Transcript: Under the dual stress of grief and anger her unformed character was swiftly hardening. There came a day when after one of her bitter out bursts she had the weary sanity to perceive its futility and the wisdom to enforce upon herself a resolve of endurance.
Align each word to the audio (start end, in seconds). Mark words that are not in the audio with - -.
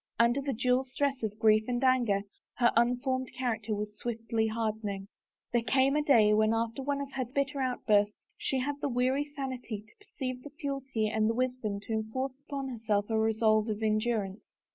Under 0.17 0.41
the 0.41 0.51
dual 0.53 0.83
stress 0.83 1.21
of 1.21 1.37
grief 1.37 1.65
and 1.67 1.83
anger 1.83 2.21
her 2.55 2.73
unformed 2.75 3.29
character 3.37 3.75
was 3.75 3.95
swiftly 3.99 4.47
hardening. 4.47 5.07
There 5.53 5.61
came 5.61 5.95
a 5.95 6.01
day 6.01 6.33
when 6.33 6.55
after 6.55 6.81
one 6.81 7.01
of 7.01 7.11
her 7.11 7.23
bitter 7.23 7.59
out 7.61 7.85
bursts 7.85 8.27
she 8.35 8.57
had 8.61 8.81
the 8.81 8.89
weary 8.89 9.23
sanity 9.25 9.83
to 9.87 9.95
perceive 9.99 10.43
its 10.43 10.55
futility 10.55 11.07
and 11.07 11.29
the 11.29 11.35
wisdom 11.35 11.79
to 11.81 11.93
enforce 11.93 12.41
upon 12.41 12.69
herself 12.69 13.11
a 13.11 13.19
resolve 13.19 13.67
of 13.69 13.83
endurance. 13.83 14.55